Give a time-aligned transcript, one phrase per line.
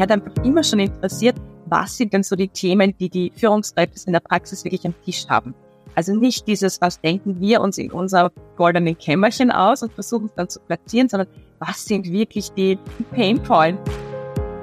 [0.00, 1.36] hat einfach immer schon interessiert,
[1.66, 5.26] was sind denn so die Themen, die die Führungskräfte in der Praxis wirklich am Tisch
[5.28, 5.54] haben.
[5.94, 10.34] Also nicht dieses, was denken wir uns in unser goldenen Kämmerchen aus und versuchen es
[10.34, 11.28] dann zu platzieren, sondern
[11.60, 12.78] was sind wirklich die
[13.12, 13.80] Pain Points.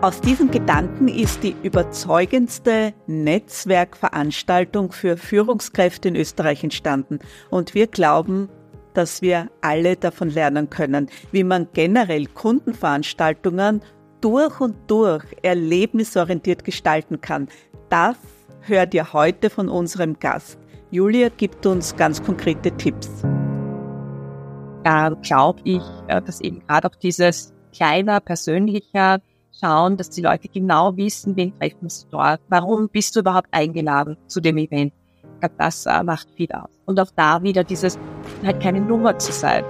[0.02, 7.20] Aus diesem Gedanken ist die überzeugendste Netzwerkveranstaltung für Führungskräfte in Österreich entstanden.
[7.52, 8.50] Und wir glauben,
[8.94, 13.82] dass wir alle davon lernen können, wie man generell Kundenveranstaltungen
[14.21, 17.48] durch und durch erlebnisorientiert gestalten kann.
[17.89, 18.16] Das
[18.61, 20.57] hört ihr heute von unserem Gast.
[20.91, 23.09] Julia gibt uns ganz konkrete Tipps.
[24.84, 29.21] Da glaube ich, äh, dass eben gerade auch dieses kleiner, persönlicher
[29.59, 34.17] Schauen, dass die Leute genau wissen, wen treffen sie dort, warum bist du überhaupt eingeladen
[34.27, 34.94] zu dem Event.
[35.23, 36.69] Ich glaube, das äh, macht viel aus.
[36.85, 37.99] Und auch da wieder dieses,
[38.44, 39.63] halt keine Nummer zu sein.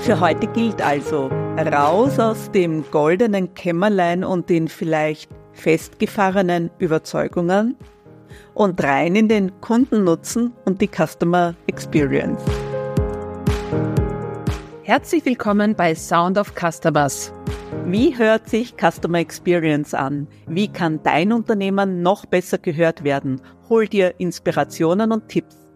[0.00, 1.28] Für heute gilt also,
[1.58, 7.76] raus aus dem goldenen Kämmerlein und den vielleicht festgefahrenen Überzeugungen
[8.54, 12.42] und rein in den Kundennutzen und die Customer Experience.
[14.82, 17.32] Herzlich willkommen bei Sound of Customers.
[17.84, 20.26] Wie hört sich Customer Experience an?
[20.46, 23.40] Wie kann dein Unternehmen noch besser gehört werden?
[23.68, 25.67] Hol dir Inspirationen und Tipps.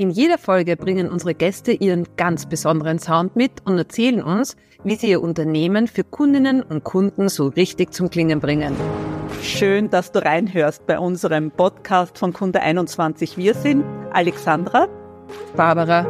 [0.00, 4.94] In jeder Folge bringen unsere Gäste ihren ganz besonderen Sound mit und erzählen uns, wie
[4.94, 8.74] sie ihr Unternehmen für Kundinnen und Kunden so richtig zum Klingen bringen.
[9.42, 13.36] Schön, dass du reinhörst bei unserem Podcast von Kunde 21.
[13.36, 14.88] Wir sind Alexandra,
[15.54, 16.06] Barbara.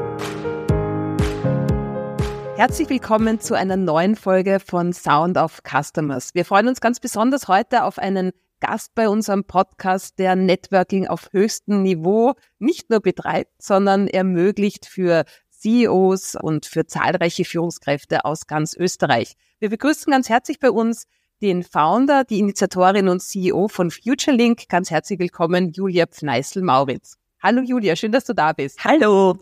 [2.54, 6.32] Herzlich willkommen zu einer neuen Folge von Sound of Customers.
[6.36, 8.30] Wir freuen uns ganz besonders heute auf einen
[8.60, 15.24] Gast bei unserem Podcast, der Networking auf höchstem Niveau nicht nur betreibt, sondern ermöglicht für
[15.50, 19.34] CEOs und für zahlreiche Führungskräfte aus ganz Österreich.
[19.58, 21.06] Wir begrüßen ganz herzlich bei uns
[21.42, 24.68] den Founder, die Initiatorin und CEO von FutureLink.
[24.68, 27.16] Ganz herzlich willkommen, Julia Pfneißl-Mauritz.
[27.42, 28.82] Hallo Julia, schön, dass du da bist.
[28.84, 29.38] Hallo.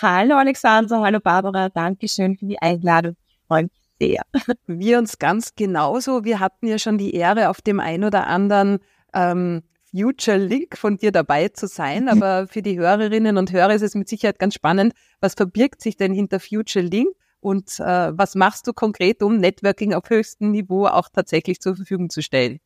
[0.00, 3.16] Hallo Alexander, hallo Barbara, Dankeschön für die Einladung.
[3.28, 4.22] Ich freue mich sehr.
[4.66, 6.24] Wir uns ganz genauso.
[6.24, 8.80] Wir hatten ja schon die Ehre, auf dem ein oder anderen
[9.14, 9.62] ähm,
[9.94, 12.08] Future Link von dir dabei zu sein.
[12.08, 14.94] Aber für die Hörerinnen und Hörer ist es mit Sicherheit ganz spannend.
[15.20, 17.08] Was verbirgt sich denn hinter Future Link?
[17.40, 22.08] Und äh, was machst du konkret, um Networking auf höchstem Niveau auch tatsächlich zur Verfügung
[22.08, 22.60] zu stellen?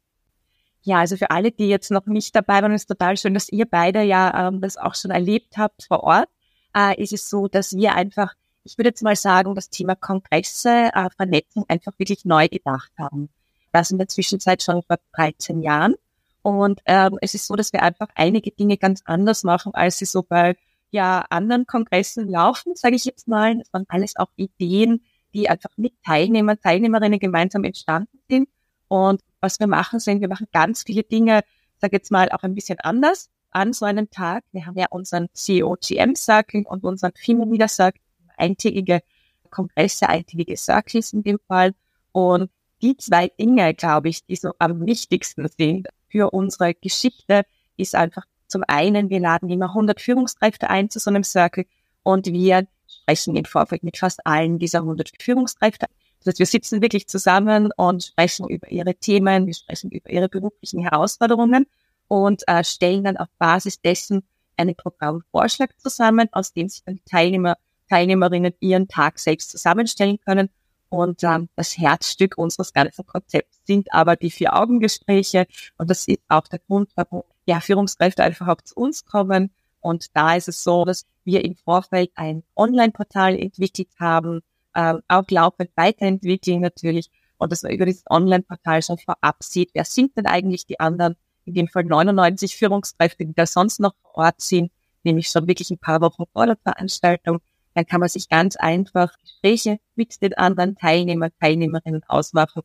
[0.82, 3.66] Ja, also für alle, die jetzt noch nicht dabei waren, ist total schön, dass ihr
[3.66, 6.28] beide ja ähm, das auch schon erlebt habt vor Ort.
[6.76, 8.34] Äh, ist es so, dass wir einfach
[8.66, 13.28] ich würde jetzt mal sagen, das Thema Kongresse, äh, Vernetzung einfach wirklich neu gedacht haben.
[13.72, 15.94] Das in der Zwischenzeit schon vor 13 Jahren.
[16.42, 20.04] Und ähm, es ist so, dass wir einfach einige Dinge ganz anders machen, als sie
[20.04, 20.56] so bei
[20.90, 23.56] ja anderen Kongressen laufen, sage ich jetzt mal.
[23.58, 28.48] Das waren alles auch Ideen, die einfach mit Teilnehmern, Teilnehmerinnen gemeinsam entstanden sind.
[28.88, 31.42] Und was wir machen, sind, wir machen ganz viele Dinge,
[31.78, 34.44] sage jetzt mal, auch ein bisschen anders an so einem Tag.
[34.52, 38.00] Wir haben ja unseren CEO GM Circle und unseren Female Leader Circle
[38.36, 39.02] eintägige
[39.50, 41.74] Kongresse, eintägige Circles in dem Fall.
[42.12, 42.50] Und
[42.82, 47.42] die zwei Dinge, glaube ich, die so am wichtigsten sind für unsere Geschichte,
[47.76, 51.66] ist einfach zum einen, wir laden immer 100 Führungskräfte ein zu so einem Circle
[52.02, 55.86] und wir sprechen im Vorfeld mit fast allen dieser 100 Führungskräfte.
[56.20, 60.28] Das heißt, wir sitzen wirklich zusammen und sprechen über ihre Themen, wir sprechen über ihre
[60.28, 61.66] beruflichen Herausforderungen
[62.08, 64.22] und äh, stellen dann auf Basis dessen
[64.56, 67.56] einen Programmvorschlag zusammen, aus dem sich dann die Teilnehmer
[67.88, 70.50] Teilnehmerinnen ihren Tag selbst zusammenstellen können.
[70.88, 75.46] Und ähm, das Herzstück unseres ganzen Konzepts sind aber die Vier-Augen-Gespräche.
[75.78, 79.50] Und das ist auch der Grund, warum ja, Führungskräfte einfach auch zu uns kommen.
[79.80, 84.40] Und da ist es so, dass wir im Vorfeld ein Online-Portal entwickelt haben,
[84.74, 87.10] ähm, auch laufend weiterentwickeln natürlich.
[87.38, 91.16] Und dass man über dieses Online-Portal schon vorab sieht, wer sind denn eigentlich die anderen,
[91.44, 94.72] in dem Fall 99 Führungskräfte, die da sonst noch vor Ort sind,
[95.04, 97.40] nämlich schon wirklich ein paar Wochen vor der Veranstaltung
[97.76, 102.62] dann kann man sich ganz einfach Gespräche mit den anderen Teilnehmern, Teilnehmerinnen ausmachen.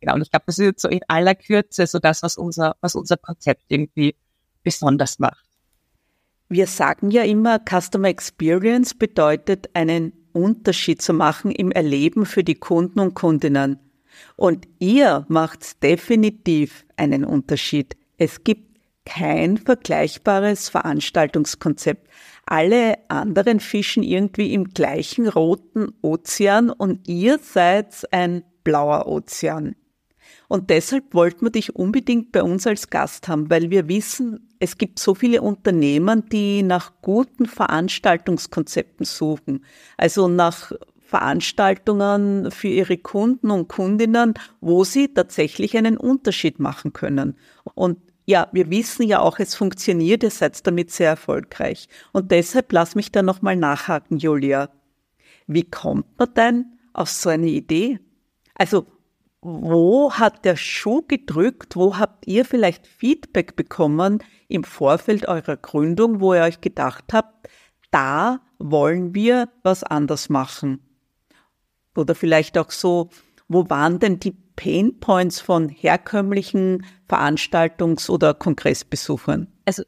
[0.00, 2.94] Genau, und ich glaube, das ist so in aller Kürze so das, was unser, was
[2.94, 4.14] unser Konzept irgendwie
[4.62, 5.44] besonders macht.
[6.48, 12.54] Wir sagen ja immer, Customer Experience bedeutet, einen Unterschied zu machen im Erleben für die
[12.54, 13.80] Kunden und Kundinnen.
[14.36, 17.96] Und ihr macht definitiv einen Unterschied.
[18.18, 18.71] Es gibt
[19.04, 22.08] kein vergleichbares Veranstaltungskonzept.
[22.46, 29.76] Alle anderen fischen irgendwie im gleichen roten Ozean und ihr seid ein blauer Ozean.
[30.48, 34.76] Und deshalb wollten wir dich unbedingt bei uns als Gast haben, weil wir wissen, es
[34.76, 39.64] gibt so viele Unternehmen, die nach guten Veranstaltungskonzepten suchen.
[39.96, 47.36] Also nach Veranstaltungen für ihre Kunden und Kundinnen, wo sie tatsächlich einen Unterschied machen können.
[47.74, 47.98] Und
[48.32, 51.86] ja, wir wissen ja auch, es funktioniert, ihr seid damit sehr erfolgreich.
[52.12, 54.70] Und deshalb lass mich da nochmal nachhaken, Julia.
[55.46, 58.00] Wie kommt man denn auf so eine Idee?
[58.54, 58.86] Also,
[59.42, 61.76] wo hat der Schuh gedrückt?
[61.76, 67.48] Wo habt ihr vielleicht Feedback bekommen im Vorfeld eurer Gründung, wo ihr euch gedacht habt,
[67.90, 70.80] da wollen wir was anders machen?
[71.94, 73.10] Oder vielleicht auch so,
[73.52, 79.48] wo waren denn die Pain Points von herkömmlichen Veranstaltungs- oder Kongressbesuchern?
[79.64, 79.82] Also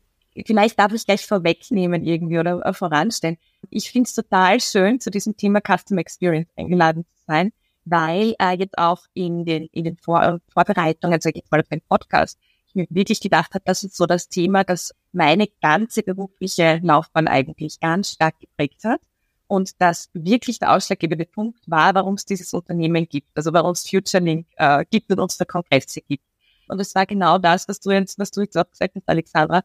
[0.46, 3.36] vielleicht darf ich gleich vorwegnehmen irgendwie oder voranstellen.
[3.70, 7.52] Ich finde es total schön, zu diesem Thema Customer Experience eingeladen zu sein,
[7.84, 11.82] weil äh, jetzt auch in den, in den Vor Vorbereitungen, sage ich mal, auf den
[11.82, 16.80] Podcast, ich mir wirklich gedacht habe, das ist so das Thema, das meine ganze berufliche
[16.82, 19.00] Laufbahn eigentlich ganz stark geprägt hat
[19.54, 23.88] und das wirklich der ausschlaggebende Punkt war, warum es dieses Unternehmen gibt, also warum es
[23.88, 26.24] FutureLink äh, gibt und uns der Kongresse gibt.
[26.68, 29.62] Und es war genau das, was du jetzt, was du jetzt auch gesagt hast, Alexandra.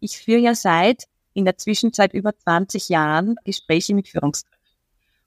[0.00, 1.04] Ich führe ja seit
[1.34, 4.58] in der Zwischenzeit über 20 Jahren Gespräche mit Führungskräften.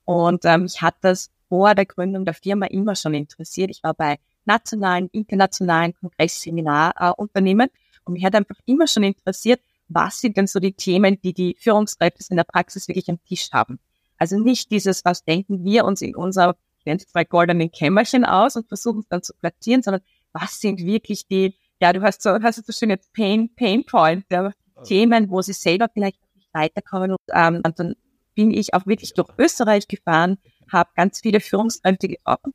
[0.04, 3.70] Und ähm, ich hatte das vor der Gründung der Firma immer schon interessiert.
[3.70, 10.20] Ich war bei nationalen, internationalen Kongressseminarunternehmen äh, und mich hat einfach immer schon interessiert, was
[10.20, 13.78] sind denn so die Themen, die die Führungskräfte in der Praxis wirklich am Tisch haben.
[14.22, 18.24] Also nicht dieses, was denken wir uns in unser, ich nenne es mal goldenen Kämmerchen
[18.24, 20.00] aus und versuchen es dann zu platzieren, sondern
[20.32, 24.24] was sind wirklich die, ja, du hast so, hast so schön jetzt Pain, Pain Point,
[24.30, 24.52] ja,
[24.84, 27.96] Themen, wo sie selber vielleicht nicht weiterkommen und, ähm, und dann
[28.36, 30.38] bin ich auch wirklich durch Österreich gefahren,
[30.70, 32.54] habe ganz viele Führungskräfte getroffen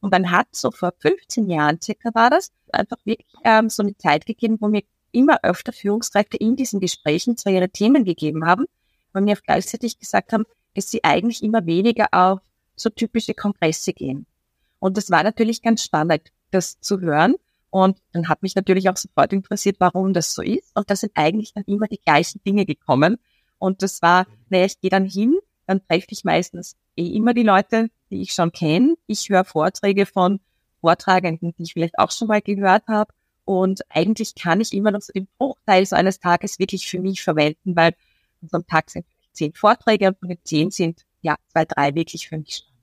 [0.00, 3.96] und dann hat so vor 15 Jahren circa war das einfach wirklich ähm, so eine
[3.96, 8.66] Zeit gegeben, wo mir immer öfter Führungskräfte in diesen Gesprächen zwar ihre Themen gegeben haben,
[9.12, 10.44] aber mir auch gleichzeitig gesagt haben,
[10.78, 12.40] dass sie eigentlich immer weniger auf
[12.76, 14.26] so typische Kongresse gehen.
[14.78, 17.34] Und das war natürlich ganz spannend, das zu hören.
[17.70, 20.70] Und dann hat mich natürlich auch sofort interessiert, warum das so ist.
[20.76, 23.18] Und da sind eigentlich dann immer die gleichen Dinge gekommen.
[23.58, 25.36] Und das war, naja, ich gehe dann hin,
[25.66, 28.94] dann treffe ich meistens eh immer die Leute, die ich schon kenne.
[29.08, 30.38] Ich höre Vorträge von
[30.80, 33.12] Vortragenden, die ich vielleicht auch schon mal gehört habe.
[33.44, 37.20] Und eigentlich kann ich immer noch so den Bruchteil so eines Tages wirklich für mich
[37.20, 37.94] verwenden, weil
[38.42, 39.04] so am Tag sind
[39.38, 42.78] zehn Vorträge und von den zehn sind ja zwei, drei wirklich für mich spannend.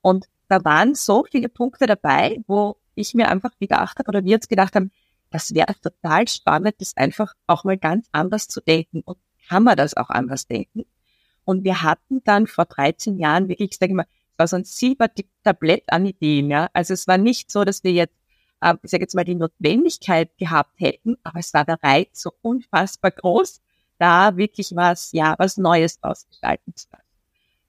[0.00, 4.36] Und da waren so viele Punkte dabei, wo ich mir einfach gedacht habe oder wir
[4.36, 4.90] uns gedacht haben,
[5.30, 9.02] das wäre total spannend, das einfach auch mal ganz anders zu denken.
[9.04, 9.18] Und
[9.48, 10.84] kann man das auch anders denken?
[11.44, 14.64] Und wir hatten dann vor 13 Jahren wirklich, ich sage mal, es war so ein
[14.64, 16.50] Silbertablett an Ideen.
[16.50, 16.68] Ja?
[16.72, 18.14] Also es war nicht so, dass wir jetzt,
[18.60, 22.32] äh, ich sage jetzt mal, die Notwendigkeit gehabt hätten, aber es war der Reiz so
[22.42, 23.60] unfassbar groß,
[23.98, 27.04] da wirklich was, ja, was Neues ausgestalten zu lassen.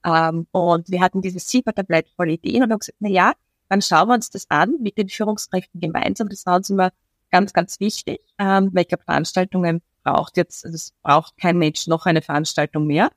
[0.06, 3.34] Ähm, und wir hatten dieses Silbertablett voll Ideen und haben gesagt, na ja,
[3.70, 6.30] dann schauen wir uns das an mit den Führungskräften gemeinsam.
[6.30, 6.92] Das war uns immer
[7.32, 8.22] ganz, ganz wichtig.
[8.38, 13.10] Ähm, welche Veranstaltungen braucht jetzt, also es braucht kein Mensch noch eine Veranstaltung mehr,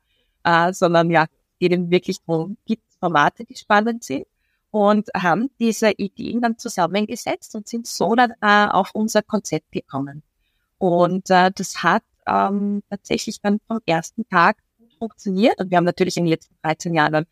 [0.43, 1.27] äh, sondern ja,
[1.59, 4.25] geht eben wirklich darum, gibt Formate, die spannend sind
[4.71, 10.23] und haben diese Ideen dann zusammengesetzt und sind so dann äh, auf unser Konzept gekommen.
[10.77, 14.57] Und äh, das hat ähm, tatsächlich dann vom ersten Tag
[14.97, 15.59] funktioniert.
[15.59, 17.25] Und wir haben natürlich in den letzten 13 Jahren dann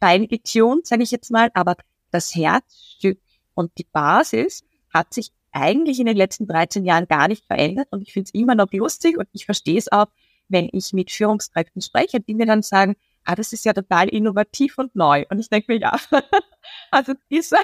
[0.00, 1.76] fein getunt, sage ich jetzt mal, aber
[2.10, 3.20] das Herzstück
[3.54, 8.02] und die Basis hat sich eigentlich in den letzten 13 Jahren gar nicht verändert und
[8.02, 10.06] ich finde es immer noch lustig und ich verstehe es auch,
[10.48, 14.78] wenn ich mit Führungskräften spreche, die mir dann sagen, ah, das ist ja total innovativ
[14.78, 15.24] und neu.
[15.30, 15.96] Und ich denke mir, ja,
[16.90, 17.58] also dieser,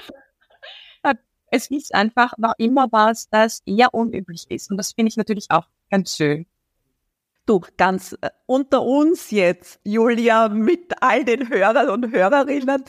[1.49, 4.69] es ist einfach noch immer was, das eher unüblich ist.
[4.69, 6.45] Und das finde ich natürlich auch ganz schön.
[7.47, 12.83] Du, ganz äh, unter uns jetzt, Julia, mit all den Hörern und Hörerinnen.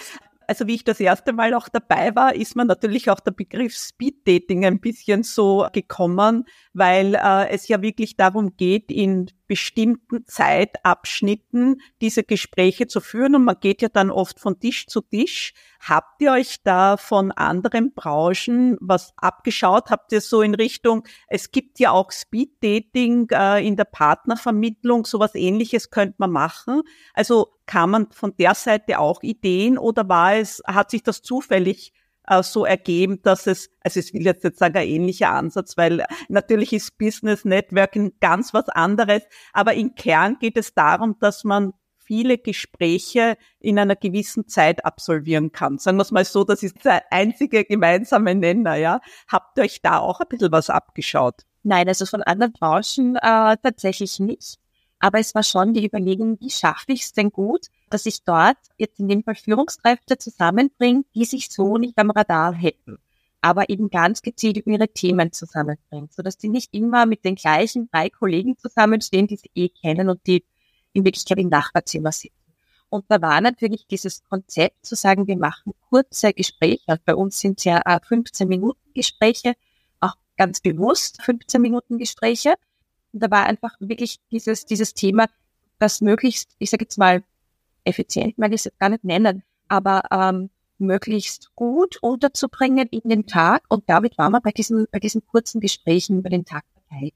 [0.49, 3.77] Also wie ich das erste Mal auch dabei war, ist mir natürlich auch der Begriff
[3.77, 10.26] Speed Dating ein bisschen so gekommen, weil äh, es ja wirklich darum geht, in bestimmten
[10.26, 15.55] Zeitabschnitten diese Gespräche zu führen und man geht ja dann oft von Tisch zu Tisch.
[15.81, 19.90] Habt ihr euch da von anderen Branchen was abgeschaut?
[19.90, 25.07] Habt ihr so in Richtung, es gibt ja auch Speed Dating äh, in der Partnervermittlung,
[25.07, 26.83] sowas ähnliches könnte man machen.
[27.14, 31.93] Also kam man von der Seite auch Ideen oder war es, hat sich das zufällig
[32.28, 36.04] äh, so ergeben, dass es, also ich will jetzt nicht sagen, ein ähnlicher Ansatz, weil
[36.28, 41.73] natürlich ist Business Networking ganz was anderes, aber im Kern geht es darum, dass man
[42.08, 45.76] viele Gespräche in einer gewissen Zeit absolvieren kann.
[45.76, 49.00] Sagen wir es mal so, das ist der einzige gemeinsame Nenner, ja.
[49.28, 51.42] Habt ihr euch da auch ein bisschen was abgeschaut?
[51.62, 54.58] Nein, also von anderen Branchen äh, tatsächlich nicht.
[55.00, 58.59] Aber es war schon die Überlegung, wie schaffe ich es denn gut, dass ich dort
[58.76, 62.99] jetzt in dem Fall Führungskräfte zusammenbringe, die sich so nicht am Radar hätten,
[63.40, 67.88] aber eben ganz gezielt über ihre Themen zusammenbringt, sodass die nicht immer mit den gleichen
[67.90, 70.45] drei Kollegen zusammenstehen, die sie eh kennen und die
[70.92, 72.35] in Wirklichkeit im Nachbarzimmer sitzen.
[72.90, 76.99] Und da war natürlich dieses Konzept zu sagen, wir machen kurze Gespräche.
[77.04, 79.54] Bei uns sind es ja 15 Minuten Gespräche,
[80.00, 82.54] auch ganz bewusst 15 Minuten Gespräche.
[83.12, 85.26] Und da war einfach wirklich dieses, dieses Thema,
[85.78, 87.23] das möglichst, ich sage jetzt mal,
[87.88, 93.26] effizient, mag ich es jetzt gar nicht nennen, aber ähm, möglichst gut unterzubringen in den
[93.26, 93.64] Tag.
[93.68, 97.12] Und damit waren wir bei diesen, bei diesen kurzen Gesprächen über den Tag dabei.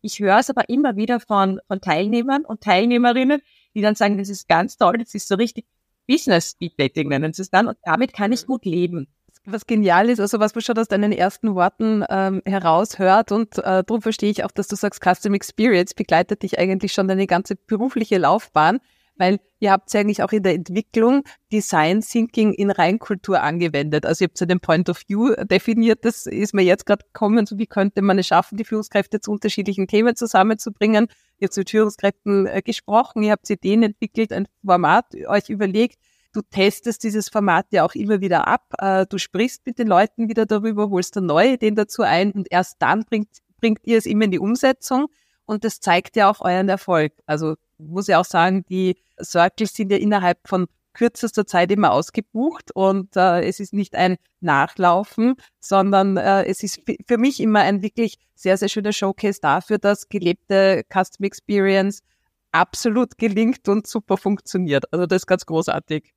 [0.00, 3.40] Ich höre es aber immer wieder von, von Teilnehmern und Teilnehmerinnen,
[3.74, 5.66] die dann sagen, das ist ganz toll, das ist so richtig
[6.08, 9.06] Business Speed Dating nennen sie es dann und damit kann ich gut leben.
[9.44, 13.82] Was genial ist, also was man schon aus deinen ersten Worten ähm, heraushört und äh,
[13.84, 17.56] darum verstehe ich auch, dass du sagst, Custom Experience begleitet dich eigentlich schon deine ganze
[17.56, 18.80] berufliche Laufbahn
[19.16, 24.06] weil ihr habt ja eigentlich auch in der Entwicklung Design Thinking in Reinkultur angewendet.
[24.06, 27.46] Also ihr habt ja den Point of View definiert, das ist mir jetzt gerade gekommen,
[27.46, 31.08] so wie könnte man es schaffen, die Führungskräfte zu unterschiedlichen Themen zusammenzubringen.
[31.38, 35.98] Ihr habt mit Führungskräften äh, gesprochen, ihr habt Ideen entwickelt, ein Format euch überlegt.
[36.32, 38.72] Du testest dieses Format ja auch immer wieder ab.
[38.78, 42.48] Äh, du sprichst mit den Leuten wieder darüber, holst dann neue Ideen dazu ein und
[42.50, 43.28] erst dann bringt,
[43.60, 45.08] bringt ihr es immer in die Umsetzung.
[45.52, 47.12] Und das zeigt ja auch euren Erfolg.
[47.26, 52.70] Also muss ja auch sagen, die Circles sind ja innerhalb von kürzester Zeit immer ausgebucht
[52.74, 57.82] und äh, es ist nicht ein Nachlaufen, sondern äh, es ist für mich immer ein
[57.82, 62.02] wirklich sehr, sehr schöner Showcase dafür, dass gelebte Custom Experience
[62.50, 64.92] absolut gelingt und super funktioniert.
[64.92, 66.12] Also das ist ganz großartig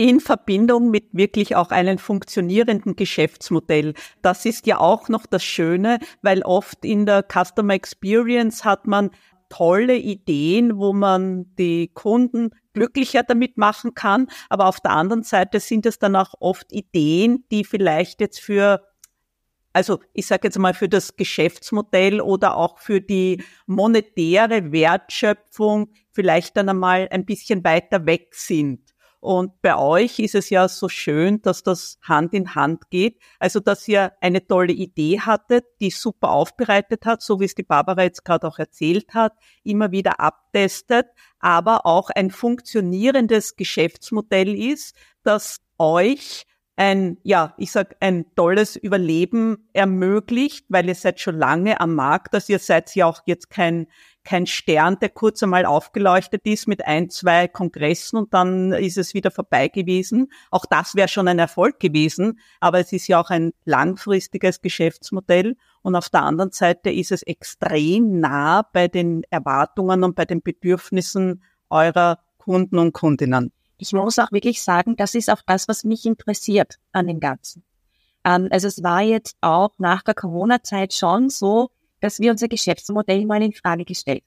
[0.00, 3.92] in Verbindung mit wirklich auch einem funktionierenden Geschäftsmodell.
[4.22, 9.10] Das ist ja auch noch das Schöne, weil oft in der Customer Experience hat man
[9.50, 14.28] tolle Ideen, wo man die Kunden glücklicher damit machen kann.
[14.48, 18.82] Aber auf der anderen Seite sind es dann auch oft Ideen, die vielleicht jetzt für
[19.74, 26.56] also ich sage jetzt mal für das Geschäftsmodell oder auch für die monetäre Wertschöpfung vielleicht
[26.56, 28.89] dann einmal ein bisschen weiter weg sind.
[29.20, 33.20] Und bei euch ist es ja so schön, dass das Hand in Hand geht.
[33.38, 37.62] Also, dass ihr eine tolle Idee hattet, die super aufbereitet hat, so wie es die
[37.62, 41.06] Barbara jetzt gerade auch erzählt hat, immer wieder abtestet,
[41.38, 46.46] aber auch ein funktionierendes Geschäftsmodell ist, das euch
[46.80, 52.32] ein, ja, ich sag, ein tolles Überleben ermöglicht, weil ihr seid schon lange am Markt,
[52.32, 53.86] dass ihr seid ja auch jetzt kein,
[54.24, 59.12] kein Stern, der kurz einmal aufgeleuchtet ist mit ein, zwei Kongressen und dann ist es
[59.12, 60.32] wieder vorbei gewesen.
[60.50, 65.58] Auch das wäre schon ein Erfolg gewesen, aber es ist ja auch ein langfristiges Geschäftsmodell
[65.82, 70.40] und auf der anderen Seite ist es extrem nah bei den Erwartungen und bei den
[70.40, 75.84] Bedürfnissen eurer Kunden und Kundinnen ich muss auch wirklich sagen, das ist auch das, was
[75.84, 77.64] mich interessiert an dem Ganzen.
[78.24, 81.70] Ähm, also es war jetzt auch nach der Corona-Zeit schon so,
[82.00, 84.24] dass wir unser Geschäftsmodell mal in Frage gestellt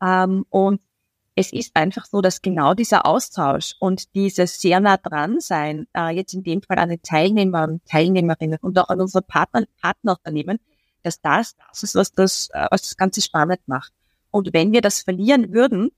[0.00, 0.34] haben.
[0.34, 0.80] Ähm, und
[1.36, 6.14] es ist einfach so, dass genau dieser Austausch und dieses sehr nah dran sein, äh,
[6.14, 10.60] jetzt in dem Fall an den Teilnehmern, Teilnehmerinnen und auch an unsere Partner, Partnerunternehmen,
[11.02, 13.92] dass das das ist, was das, äh, was das Ganze spannend macht.
[14.30, 15.90] Und wenn wir das verlieren würden,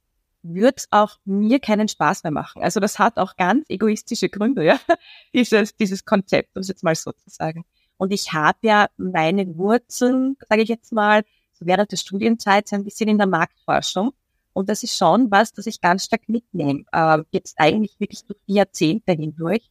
[0.54, 2.62] wird auch mir keinen Spaß mehr machen.
[2.62, 4.78] Also das hat auch ganz egoistische Gründe, ja,
[5.34, 7.64] dieses, dieses Konzept, um es jetzt mal so zu sagen.
[7.96, 11.22] Und ich habe ja meine Wurzeln, sage ich jetzt mal,
[11.52, 14.12] so während der Studienzeit so ein bisschen in der Marktforschung.
[14.52, 18.38] Und das ist schon was, das ich ganz stark mitnehme, äh, jetzt eigentlich wirklich durch
[18.48, 19.68] die Jahrzehnte hindurch,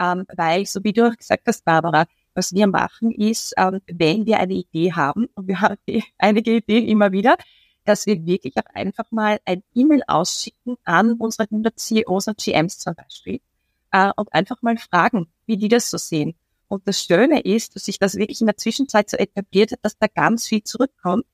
[0.00, 4.26] ähm, weil, so wie du auch gesagt hast, Barbara, was wir machen ist, ähm, wenn
[4.26, 5.76] wir eine Idee haben, und wir haben
[6.18, 7.36] einige Ideen immer wieder,
[7.88, 12.78] dass wir wirklich auch einfach mal ein E-Mail ausschicken an unsere 100 CEOs und GMs
[12.78, 13.40] zum Beispiel
[13.92, 16.34] äh, und einfach mal fragen, wie die das so sehen.
[16.68, 19.98] Und das Schöne ist, dass sich das wirklich in der Zwischenzeit so etabliert hat, dass
[19.98, 21.24] da ganz viel zurückkommt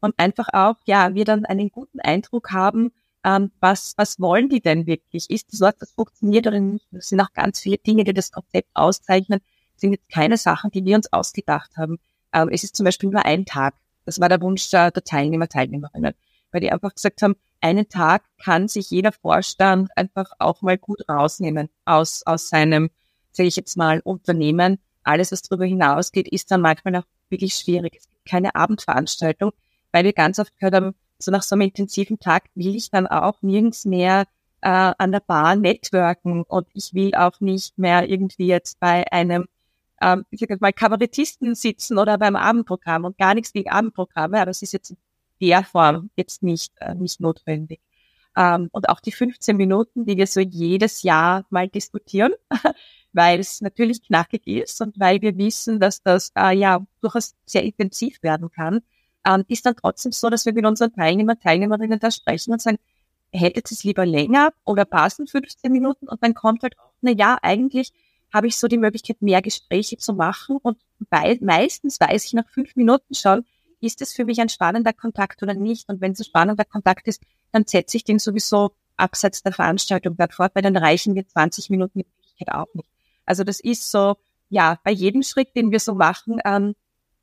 [0.00, 2.92] und einfach auch, ja, wir dann einen guten Eindruck haben,
[3.24, 5.30] ähm, was, was wollen die denn wirklich?
[5.30, 6.86] Ist das was, das funktioniert oder nicht?
[6.90, 9.40] Das sind auch ganz viele Dinge, die das Konzept auszeichnen.
[9.74, 11.98] Das sind jetzt keine Sachen, die wir uns ausgedacht haben.
[12.32, 13.74] Ähm, es ist zum Beispiel nur ein Tag.
[14.04, 16.14] Das war der Wunsch der, Teilnehmer, Teilnehmerinnen,
[16.50, 21.08] weil die einfach gesagt haben, einen Tag kann sich jeder Vorstand einfach auch mal gut
[21.08, 22.90] rausnehmen aus, aus seinem,
[23.30, 24.78] sage ich jetzt mal, Unternehmen.
[25.04, 27.96] Alles, was darüber hinausgeht, ist dann manchmal auch wirklich schwierig.
[27.98, 29.52] Es gibt keine Abendveranstaltung,
[29.92, 33.06] weil wir ganz oft gehört haben, so nach so einem intensiven Tag will ich dann
[33.06, 34.26] auch nirgends mehr
[34.60, 39.46] äh, an der Bar networken und ich will auch nicht mehr irgendwie jetzt bei einem
[40.02, 44.50] ähm, ich sage mal, Kabarettisten sitzen oder beim Abendprogramm und gar nichts gegen Abendprogramme, aber
[44.50, 44.96] es ist jetzt in
[45.40, 47.80] der Form jetzt nicht, äh, nicht notwendig.
[48.36, 52.32] Ähm, und auch die 15 Minuten, die wir so jedes Jahr mal diskutieren,
[53.12, 57.62] weil es natürlich knackig ist und weil wir wissen, dass das äh, ja durchaus sehr
[57.62, 58.80] intensiv werden kann,
[59.26, 62.78] ähm, ist dann trotzdem so, dass wir mit unseren Teilnehmern, Teilnehmerinnen da sprechen und sagen,
[63.32, 66.08] hättet es lieber länger oder passen 15 Minuten?
[66.08, 67.92] Und dann kommt halt, na ja, eigentlich
[68.32, 70.78] habe ich so die Möglichkeit, mehr Gespräche zu machen und
[71.10, 73.44] bei, meistens weiß ich nach fünf Minuten schon,
[73.80, 75.88] ist es für mich ein spannender Kontakt oder nicht?
[75.88, 77.20] Und wenn es ein spannender Kontakt ist,
[77.50, 81.70] dann setze ich den sowieso abseits der Veranstaltung dort fort, weil dann reichen wir 20
[81.70, 82.88] Minuten in Wirklichkeit auch nicht.
[83.26, 84.16] Also das ist so,
[84.48, 86.74] ja, bei jedem Schritt, den wir so machen, ähm,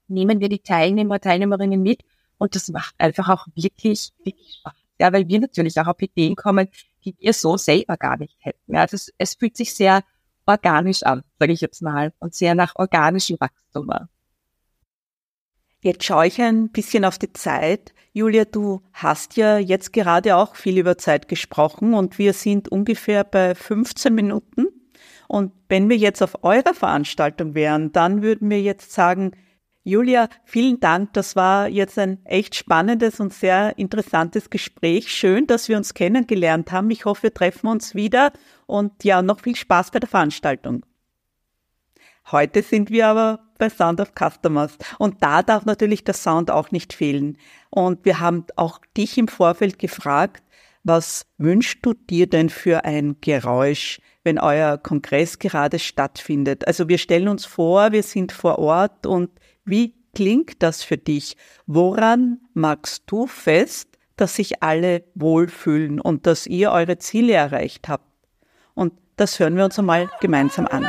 [0.08, 2.04] nehmen wir die Teilnehmer, Teilnehmerinnen mit
[2.38, 4.74] und das macht einfach auch wirklich, wirklich Spaß.
[5.00, 6.68] Ja, weil wir natürlich auch auf Ideen kommen,
[7.06, 8.74] die wir so selber gar nicht hätten.
[8.74, 10.04] Ja, es, es fühlt sich sehr
[10.50, 14.10] organisch an, sage ich jetzt mal, und sehr nach organischem Wachstum an.
[15.82, 17.94] Jetzt schaue ich ein bisschen auf die Zeit.
[18.12, 23.24] Julia, du hast ja jetzt gerade auch viel über Zeit gesprochen und wir sind ungefähr
[23.24, 24.68] bei 15 Minuten.
[25.30, 29.32] Und wenn wir jetzt auf eurer Veranstaltung wären, dann würden wir jetzt sagen,
[29.90, 31.14] Julia, vielen Dank.
[31.14, 35.12] Das war jetzt ein echt spannendes und sehr interessantes Gespräch.
[35.12, 36.92] Schön, dass wir uns kennengelernt haben.
[36.92, 38.32] Ich hoffe, wir treffen uns wieder
[38.68, 40.86] und ja, noch viel Spaß bei der Veranstaltung.
[42.32, 46.70] Heute sind wir aber bei Sound of Customers und da darf natürlich der Sound auch
[46.70, 47.40] nicht fehlen.
[47.72, 50.44] Und wir haben auch dich im Vorfeld gefragt,
[50.84, 56.68] was wünschst du dir denn für ein Geräusch, wenn euer Kongress gerade stattfindet?
[56.68, 59.32] Also wir stellen uns vor, wir sind vor Ort und
[59.70, 61.38] wie klingt das für dich?
[61.66, 68.06] Woran magst du fest, dass sich alle wohlfühlen und dass ihr eure Ziele erreicht habt?
[68.74, 70.88] Und das hören wir uns einmal gemeinsam an.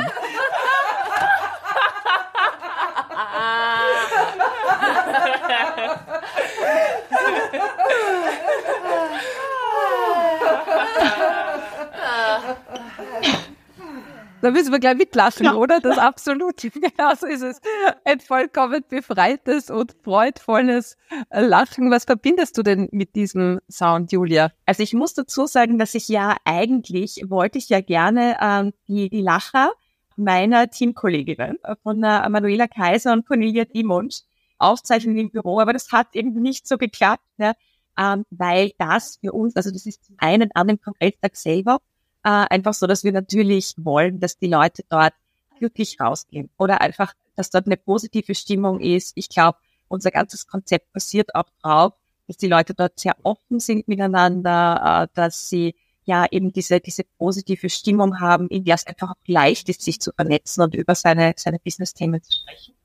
[14.41, 15.55] Da müssen wir gleich mitlachen, ja.
[15.55, 15.79] oder?
[15.79, 16.61] Das absolut.
[16.71, 17.61] Genau so ist es.
[18.05, 20.97] Ein vollkommen befreites und freudvolles
[21.31, 21.91] Lachen.
[21.91, 24.51] Was verbindest du denn mit diesem Sound, Julia?
[24.65, 29.09] Also ich muss dazu sagen, dass ich ja eigentlich wollte ich ja gerne ähm, die,
[29.09, 29.71] die Lacher
[30.15, 34.21] meiner Teamkolleginnen äh, von äh, Manuela Kaiser und Cornelia Dimonsch
[34.57, 37.53] aufzeichnen im Büro, aber das hat eben nicht so geklappt, ne?
[37.97, 41.79] ähm, weil das für uns, also das ist zum einen an dem Kongresstag selber
[42.23, 45.13] äh, einfach so, dass wir natürlich wollen, dass die Leute dort
[45.57, 49.13] glücklich rausgehen oder einfach, dass dort eine positive Stimmung ist.
[49.15, 49.57] Ich glaube,
[49.87, 51.93] unser ganzes Konzept basiert auch drauf,
[52.27, 57.03] dass die Leute dort sehr offen sind miteinander, äh, dass sie ja eben diese, diese
[57.17, 60.95] positive Stimmung haben, in der es einfach auch leicht ist, sich zu vernetzen und über
[60.95, 62.75] seine, seine Business-Themen zu sprechen.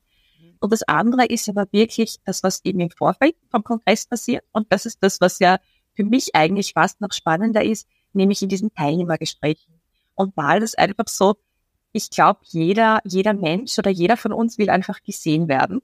[0.59, 4.43] Und das andere ist aber wirklich das, was eben im Vorfeld vom Kongress passiert.
[4.51, 5.59] Und das ist das, was ja
[5.93, 9.79] für mich eigentlich fast noch spannender ist, nämlich in diesen Teilnehmergesprächen.
[10.15, 11.35] Und weil das einfach so,
[11.91, 15.81] ich glaube, jeder, jeder Mensch oder jeder von uns will einfach gesehen werden.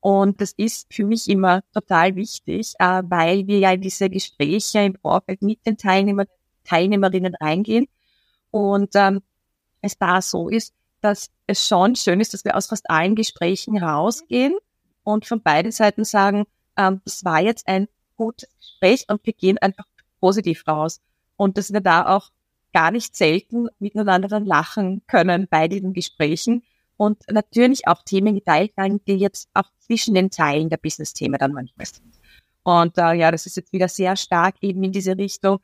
[0.00, 4.80] Und das ist für mich immer total wichtig, äh, weil wir ja in diese Gespräche
[4.80, 6.26] im Vorfeld mit den Teilnehmern,
[6.64, 7.86] Teilnehmerinnen reingehen.
[8.50, 9.22] Und ähm,
[9.80, 13.82] es da so ist, dass es schon schön ist, dass wir aus fast allen Gesprächen
[13.82, 14.54] rausgehen
[15.04, 16.44] und von beiden Seiten sagen,
[16.76, 19.84] ähm, das war jetzt ein gutes Gespräch und wir gehen einfach
[20.20, 21.00] positiv raus
[21.36, 22.30] und dass wir da auch
[22.72, 26.62] gar nicht selten miteinander lachen können bei diesen Gesprächen
[26.96, 31.52] und natürlich auch Themen geteilt werden, die jetzt auch zwischen den Teilen der Business-Themen dann
[31.52, 32.14] manchmal sind.
[32.62, 35.58] Und äh, ja, das ist jetzt wieder sehr stark eben in diese Richtung,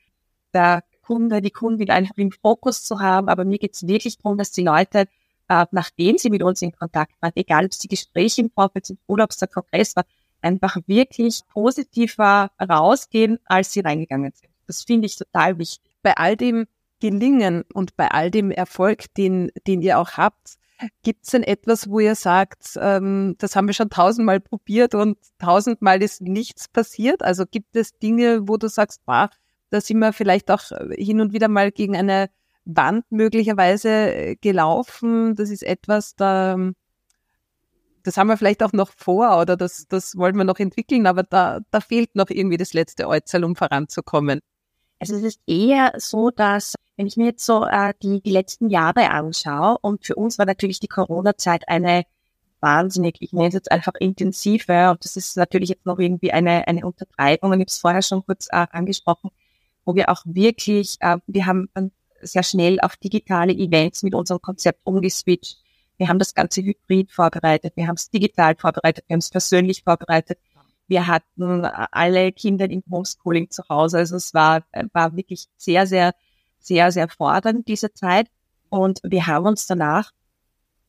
[0.52, 3.28] der Kunde, die Kunden einfach im Fokus zu haben.
[3.28, 5.06] Aber mir geht es wirklich darum, dass die Leute,
[5.48, 8.86] äh, nachdem sie mit uns in Kontakt waren, egal ob es die Gespräche im Vorfeld
[8.86, 10.04] sind oder ob es der Kongress war,
[10.42, 14.50] einfach wirklich positiver rausgehen, als sie reingegangen sind.
[14.70, 15.80] Das finde ich total wichtig.
[16.02, 16.66] Bei all dem
[17.00, 20.58] Gelingen und bei all dem Erfolg, den, den ihr auch habt,
[21.02, 25.18] gibt es denn etwas, wo ihr sagt, ähm, das haben wir schon tausendmal probiert und
[25.38, 27.22] tausendmal ist nichts passiert?
[27.22, 29.30] Also gibt es Dinge, wo du sagst, bah,
[29.70, 30.62] da sind wir vielleicht auch
[30.96, 32.30] hin und wieder mal gegen eine
[32.64, 35.34] Wand möglicherweise äh, gelaufen.
[35.34, 36.56] Das ist etwas, da,
[38.02, 41.22] das haben wir vielleicht auch noch vor oder das, das wollen wir noch entwickeln, aber
[41.22, 44.40] da, da fehlt noch irgendwie das letzte Äußerl, um voranzukommen.
[45.00, 48.68] Also es ist eher so, dass wenn ich mir jetzt so äh, die, die letzten
[48.68, 52.04] Jahre anschaue und für uns war natürlich die Corona-Zeit eine
[52.60, 56.68] wahnsinnig, ich nenne es jetzt einfach intensive und das ist natürlich jetzt noch irgendwie eine,
[56.68, 59.30] eine Untertreibung und ich habe es vorher schon kurz äh, angesprochen,
[59.86, 61.70] wo wir auch wirklich, äh, wir haben
[62.20, 65.56] sehr schnell auf digitale Events mit unserem Konzept umgeswitcht.
[65.96, 69.82] Wir haben das ganze Hybrid vorbereitet, wir haben es digital vorbereitet, wir haben es persönlich
[69.82, 70.38] vorbereitet.
[70.90, 73.98] Wir hatten alle Kinder im Homeschooling zu Hause.
[73.98, 76.14] Also es war, war wirklich sehr, sehr,
[76.58, 78.26] sehr, sehr fordernd diese Zeit.
[78.70, 80.10] Und wir haben uns danach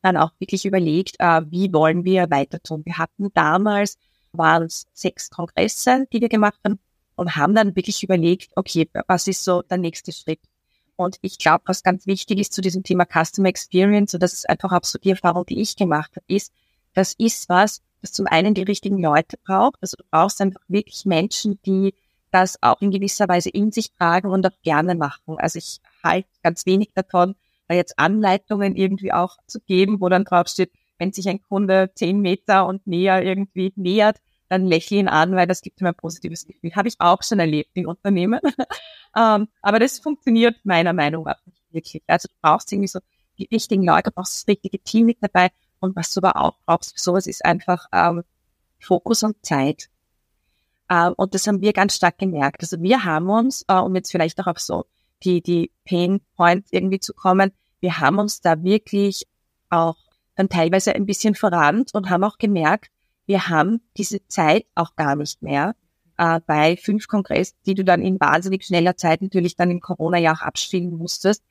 [0.02, 2.82] dann auch wirklich überlegt, äh, wie wollen wir weiter tun.
[2.84, 3.96] Wir hatten damals,
[4.32, 6.80] waren es sechs Kongresse, die wir gemacht haben
[7.14, 10.40] und haben dann wirklich überlegt, okay, was ist so der nächste Schritt?
[10.96, 14.50] Und ich glaube, was ganz wichtig ist zu diesem Thema Customer Experience, und das ist
[14.50, 16.52] einfach so die Erfahrung, die ich gemacht habe, ist,
[16.92, 19.76] das ist was, das zum einen die richtigen Leute braucht.
[19.80, 21.94] Also du brauchst einfach wirklich Menschen, die
[22.30, 25.38] das auch in gewisser Weise in sich tragen und auch gerne machen.
[25.38, 27.34] Also ich halte ganz wenig davon,
[27.68, 31.90] da jetzt Anleitungen irgendwie auch zu geben, wo dann drauf steht, wenn sich ein Kunde
[31.94, 35.94] zehn Meter und näher irgendwie nähert, dann lächle ihn an, weil das gibt ihm ein
[35.94, 36.74] positives Gefühl.
[36.74, 38.40] Habe ich auch schon erlebt in Unternehmen.
[39.16, 42.02] ähm, aber das funktioniert meiner Meinung nach nicht wirklich.
[42.06, 43.00] Also du brauchst irgendwie so
[43.38, 45.50] die richtigen Leute, du brauchst das richtige Team mit dabei.
[45.82, 48.22] Und was du aber auch brauchst für sowas ist einfach ähm,
[48.78, 49.90] Fokus und Zeit.
[50.88, 52.62] Ähm, und das haben wir ganz stark gemerkt.
[52.62, 54.86] Also wir haben uns, äh, um jetzt vielleicht auch auf so
[55.24, 59.26] die, die Pain Points irgendwie zu kommen, wir haben uns da wirklich
[59.70, 59.96] auch
[60.36, 62.90] dann teilweise ein bisschen verrannt und haben auch gemerkt,
[63.26, 65.74] wir haben diese Zeit auch gar nicht mehr
[66.16, 70.36] äh, bei fünf Kongressen, die du dann in wahnsinnig schneller Zeit natürlich dann im Corona-Jahr
[70.36, 71.42] auch abspielen musstest,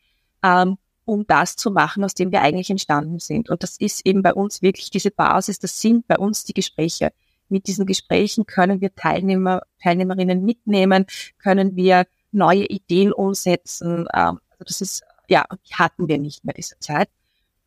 [0.44, 3.50] ähm, um das zu machen, aus dem wir eigentlich entstanden sind.
[3.50, 7.12] Und das ist eben bei uns wirklich diese Basis, das sind bei uns die Gespräche.
[7.50, 11.06] Mit diesen Gesprächen können wir Teilnehmer, Teilnehmerinnen mitnehmen,
[11.40, 14.08] können wir neue Ideen umsetzen.
[14.14, 17.10] Ähm, also das ist, ja, hatten wir nicht mehr diese Zeit.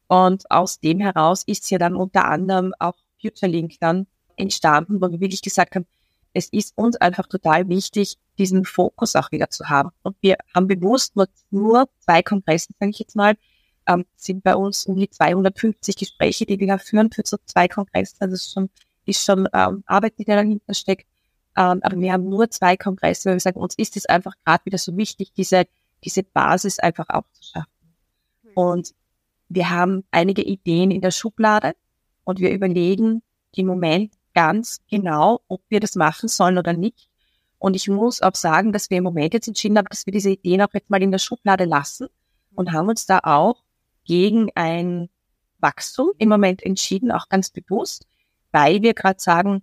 [0.07, 5.21] Und aus dem heraus ist ja dann unter anderem auch FutureLink dann entstanden, wo wir
[5.21, 5.87] wirklich gesagt haben,
[6.35, 9.91] es ist uns einfach total wichtig, diesen Fokus auch wieder zu haben.
[10.03, 13.35] Und wir haben bewusst nur, nur zwei Kongresse, sage ich jetzt mal,
[13.87, 18.17] ähm, sind bei uns um die 250 Gespräche, die wir führen für so zwei Kongresse.
[18.19, 18.71] Also das ist schon,
[19.07, 21.07] ist schon ähm, Arbeit, die dahinter steckt.
[21.57, 24.65] Ähm, aber wir haben nur zwei Kongresse, weil wir sagen, uns ist es einfach gerade
[24.65, 25.65] wieder so wichtig, diese,
[26.03, 27.71] diese Basis einfach auch zu schaffen.
[28.55, 28.95] Und
[29.49, 31.75] wir haben einige Ideen in der Schublade,
[32.25, 33.23] und wir überlegen
[33.55, 37.09] im Moment ganz genau, ob wir das machen sollen oder nicht.
[37.59, 40.31] Und ich muss auch sagen, dass wir im Moment jetzt entschieden haben, dass wir diese
[40.31, 42.09] Ideen auch jetzt mal in der Schublade lassen
[42.55, 43.63] und haben uns da auch
[44.05, 45.09] gegen ein
[45.61, 48.07] Wachstum im Moment entschieden, auch ganz bewusst,
[48.53, 49.63] weil wir gerade sagen,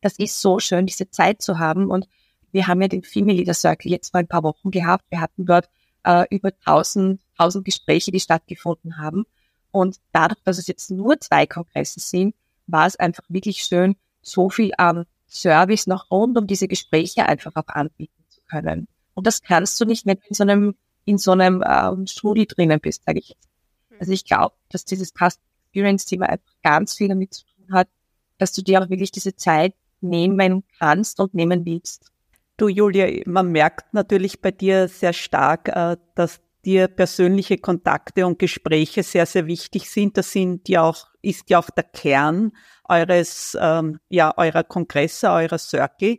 [0.00, 1.90] das ist so schön, diese Zeit zu haben.
[1.90, 2.08] Und
[2.50, 5.04] wir haben ja den Female Leader Circle jetzt vor ein paar Wochen gehabt.
[5.10, 5.68] Wir hatten dort
[6.04, 9.24] äh, über 1000, 1000 Gespräche, die stattgefunden haben.
[9.70, 12.34] Und dadurch, dass es jetzt nur zwei Kongresse sind,
[12.68, 17.52] war es einfach wirklich schön, so viel an Service noch rund um diese Gespräche einfach
[17.56, 18.88] auch anbieten zu können.
[19.14, 22.46] Und das kannst du nicht, wenn du in so einem, in so einem ähm, Studi
[22.46, 23.48] drinnen bist, sage ich jetzt.
[23.98, 27.88] Also ich glaube, dass dieses Customer Experience Thema einfach ganz viel damit zu tun hat,
[28.38, 32.10] dass du dir auch wirklich diese Zeit nehmen kannst und nehmen willst.
[32.56, 38.38] Du, Julia, man merkt natürlich bei dir sehr stark, äh, dass dir persönliche Kontakte und
[38.38, 40.18] Gespräche sehr, sehr wichtig sind.
[40.18, 42.52] Das sind ja auch, ist ja auch der Kern
[42.84, 46.18] eures, ähm, ja, eurer Kongresse, eurer Circle.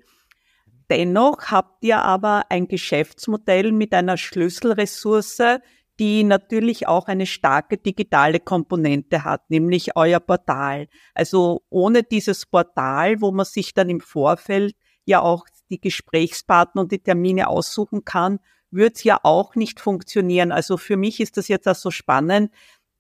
[0.90, 5.60] Dennoch habt ihr aber ein Geschäftsmodell mit einer Schlüsselressource,
[6.00, 10.88] die natürlich auch eine starke digitale Komponente hat, nämlich euer Portal.
[11.14, 14.74] Also ohne dieses Portal, wo man sich dann im Vorfeld
[15.06, 18.40] ja auch die Gesprächspartner und die Termine aussuchen kann,
[18.72, 20.52] würde es ja auch nicht funktionieren.
[20.52, 22.52] Also für mich ist das jetzt auch so spannend.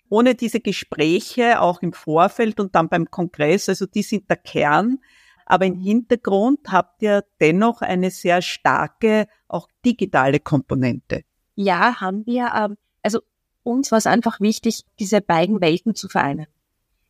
[0.09, 4.99] Ohne diese Gespräche, auch im Vorfeld und dann beim Kongress, also die sind der Kern.
[5.45, 11.23] Aber im Hintergrund habt ihr dennoch eine sehr starke, auch digitale Komponente.
[11.55, 12.51] Ja, haben wir.
[12.55, 13.21] Ähm, also
[13.63, 16.47] uns war es einfach wichtig, diese beiden Welten zu vereinen.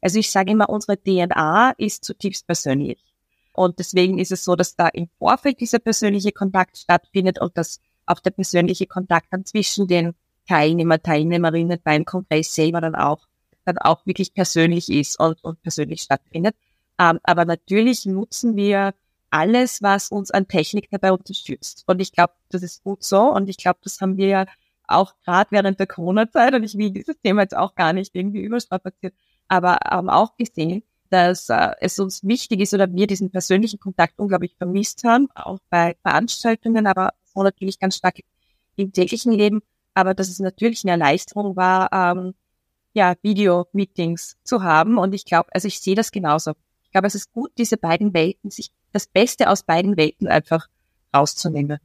[0.02, 3.04] Also ich sage immer, unsere DNA ist zutiefst persönlich.
[3.54, 7.82] Und deswegen ist es so, dass da im Vorfeld dieser persönliche Kontakt stattfindet und das
[8.10, 10.14] auch der persönliche Kontakt dann zwischen den
[10.48, 13.28] Teilnehmer, Teilnehmerinnen beim Kongress selber dann auch,
[13.66, 16.56] dann auch wirklich persönlich ist und, und persönlich stattfindet.
[17.00, 18.94] Ähm, aber natürlich nutzen wir
[19.30, 21.84] alles, was uns an Technik dabei unterstützt.
[21.86, 23.22] Und ich glaube, das ist gut so.
[23.32, 24.46] Und ich glaube, das haben wir ja
[24.88, 28.42] auch gerade während der Corona-Zeit, und ich will dieses Thema jetzt auch gar nicht irgendwie
[28.42, 29.16] überstrapazieren,
[29.48, 34.18] aber haben auch gesehen, dass äh, es uns wichtig ist oder wir diesen persönlichen Kontakt
[34.18, 38.20] unglaublich vermisst haben, auch bei Veranstaltungen, aber so natürlich ganz stark
[38.76, 39.62] im täglichen Leben,
[39.94, 42.34] aber dass es natürlich eine Erleichterung war, ähm,
[42.94, 44.98] ja, Video-Meetings zu haben.
[44.98, 46.54] Und ich glaube, also ich sehe das genauso.
[46.84, 50.68] Ich glaube, es ist gut, diese beiden Welten, sich das Beste aus beiden Welten einfach
[51.16, 51.80] rauszunehmen.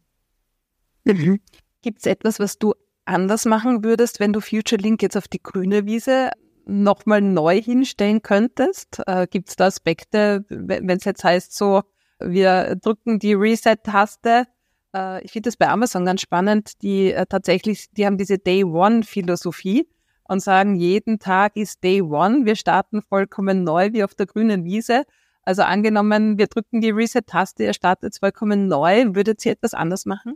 [1.05, 1.41] Mhm.
[1.83, 5.85] Gibt es etwas, was du anders machen würdest, wenn du FutureLink jetzt auf die grüne
[5.85, 6.31] Wiese
[6.65, 9.03] nochmal neu hinstellen könntest?
[9.07, 11.83] Äh, Gibt es da Aspekte, wenn es jetzt heißt, so
[12.21, 14.47] wir drücken die Reset-Taste.
[14.95, 16.83] Äh, ich finde das bei Amazon ganz spannend.
[16.83, 19.89] Die äh, tatsächlich, die haben diese Day One-Philosophie
[20.25, 22.47] und sagen, jeden Tag ist Day One.
[22.47, 25.05] Wir starten vollkommen neu wie auf der grünen Wiese.
[25.43, 29.15] Also angenommen, wir drücken die Reset-Taste, ihr startet vollkommen neu.
[29.15, 30.35] Würdet ihr etwas anders machen?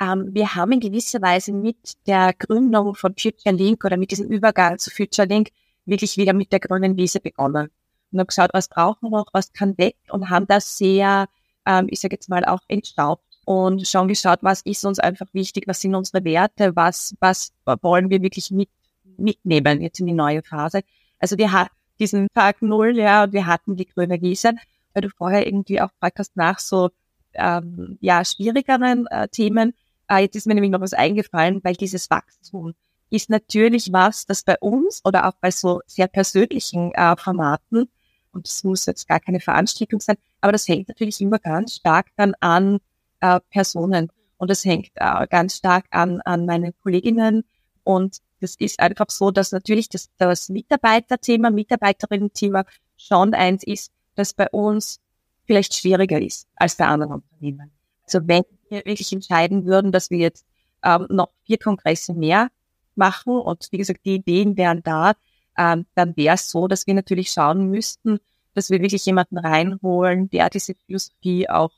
[0.00, 1.76] Ähm, wir haben in gewisser Weise mit
[2.08, 5.50] der Gründung von Future Link oder mit diesem Übergang zu Future Link
[5.84, 7.70] wirklich wieder mit der grünen Wiese begonnen
[8.10, 11.26] und haben geschaut, was brauchen wir noch, was kann weg und haben das sehr,
[11.64, 15.64] ähm, ich sage jetzt mal, auch entstaubt und schon geschaut, was ist uns einfach wichtig,
[15.66, 17.52] was sind unsere Werte, was, was
[17.82, 18.68] wollen wir wirklich mit,
[19.16, 20.82] mitnehmen jetzt in die neue Phase.
[21.18, 24.52] Also wir hatten diesen Tag Null, ja, und wir hatten die grüne Wiese,
[24.92, 26.90] weil du vorher irgendwie auch gefragt hast nach so
[27.34, 29.74] ähm, ja, schwierigeren äh, Themen.
[30.08, 32.74] Äh, jetzt ist mir nämlich noch was eingefallen, weil dieses Wachstum
[33.10, 37.88] ist natürlich was, das bei uns oder auch bei so sehr persönlichen äh, Formaten,
[38.32, 42.08] und das muss jetzt gar keine Veranstaltung sein, aber das hängt natürlich immer ganz stark
[42.16, 42.80] dann an
[43.24, 47.44] äh, Personen und das hängt äh, ganz stark an, an meine Kolleginnen
[47.82, 52.64] und das ist einfach so, dass natürlich das, das Mitarbeiterthema, Mitarbeiterinnen-Thema
[52.96, 55.00] schon eins ist, das bei uns
[55.46, 57.70] vielleicht schwieriger ist als bei anderen Unternehmen.
[58.04, 60.44] Also wenn wir wirklich entscheiden würden, dass wir jetzt
[60.82, 62.48] ähm, noch vier Kongresse mehr
[62.96, 65.14] machen und wie gesagt, die Ideen wären da,
[65.56, 68.18] ähm, dann wäre es so, dass wir natürlich schauen müssten,
[68.52, 71.72] dass wir wirklich jemanden reinholen, der diese Philosophie auch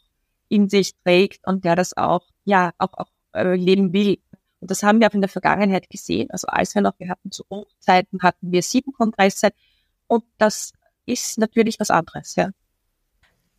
[0.49, 4.19] in sich trägt und der das auch, ja, auch, auch äh, leben will.
[4.61, 6.31] Und das haben wir auch in der Vergangenheit gesehen.
[6.31, 9.51] Also als wir noch, wir hatten zu Hochzeiten, hatten wir sieben Kongresse
[10.07, 10.73] und das
[11.05, 12.51] ist natürlich was anderes, ja.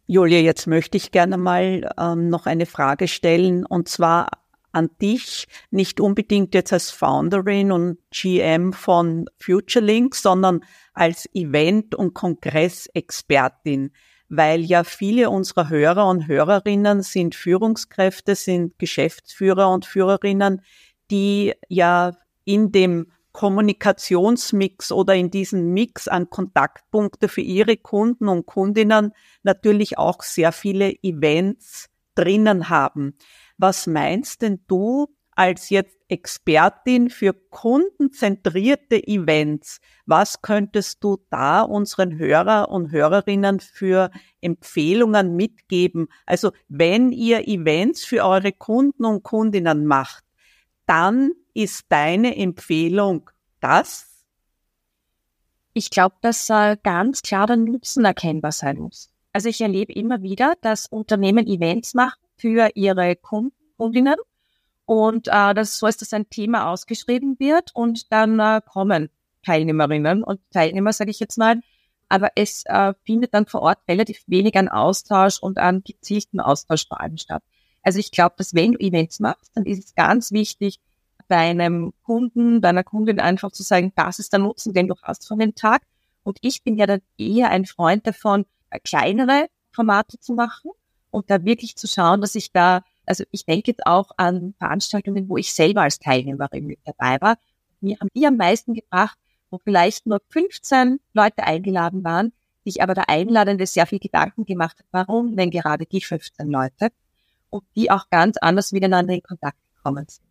[0.09, 4.29] Julia, jetzt möchte ich gerne mal ähm, noch eine Frage stellen und zwar
[4.71, 12.13] an dich, nicht unbedingt jetzt als Founderin und GM von FutureLink, sondern als Event- und
[12.13, 13.91] Kongressexpertin,
[14.29, 20.61] weil ja viele unserer Hörer und Hörerinnen sind Führungskräfte, sind Geschäftsführer und Führerinnen,
[21.09, 22.11] die ja
[22.43, 29.13] in dem Kommunikationsmix oder in diesem Mix an Kontaktpunkte für ihre Kunden und Kundinnen
[29.43, 33.15] natürlich auch sehr viele Events drinnen haben.
[33.57, 39.79] Was meinst denn du als jetzt Expertin für kundenzentrierte Events?
[40.07, 44.09] Was könntest du da unseren Hörer und Hörerinnen für
[44.41, 46.07] Empfehlungen mitgeben?
[46.25, 50.23] Also wenn ihr Events für eure Kunden und Kundinnen macht,
[50.87, 54.25] dann ist deine Empfehlung das?
[55.73, 59.11] Ich glaube, dass äh, ganz klar der Nutzen erkennbar sein muss.
[59.33, 64.15] Also ich erlebe immer wieder, dass Unternehmen Events machen für ihre Kunden, Kundinnen
[64.87, 69.09] und äh, das so ist, dass ein Thema ausgeschrieben wird und dann äh, kommen
[69.45, 71.59] Teilnehmerinnen und Teilnehmer, sage ich jetzt mal.
[72.07, 76.87] Aber es äh, findet dann vor Ort relativ wenig an Austausch und an gezielten Austausch
[76.87, 77.43] vor allem statt.
[77.83, 80.79] Also ich glaube, dass wenn du Events machst, dann ist es ganz wichtig,
[81.27, 85.37] deinem Kunden, deiner Kundin einfach zu sagen, das ist der Nutzen, den du hast von
[85.37, 85.81] dem Tag.
[86.23, 90.71] Und ich bin ja dann eher ein Freund davon, äh, kleinere Formate zu machen
[91.11, 95.29] und da wirklich zu schauen, dass ich da, also ich denke jetzt auch an Veranstaltungen,
[95.29, 97.37] wo ich selber als Teilnehmerin mit dabei war.
[97.81, 99.17] Mir haben die am meisten gebracht,
[99.49, 104.77] wo vielleicht nur 15 Leute eingeladen waren, sich aber der Einladende sehr viel Gedanken gemacht
[104.79, 106.89] hat, warum denn gerade die 15 Leute
[107.49, 110.25] und die auch ganz anders miteinander in Kontakt gekommen sind.